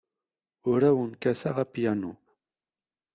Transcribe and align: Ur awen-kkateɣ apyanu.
Ur 0.69 0.79
awen-kkateɣ 0.89 1.55
apyanu. 1.63 2.13